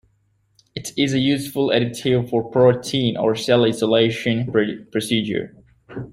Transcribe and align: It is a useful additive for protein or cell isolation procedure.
It 0.73 0.93
is 0.97 1.13
a 1.13 1.19
useful 1.19 1.67
additive 1.69 2.27
for 2.31 2.49
protein 2.49 3.17
or 3.17 3.35
cell 3.35 3.65
isolation 3.65 4.51
procedure. 4.91 5.55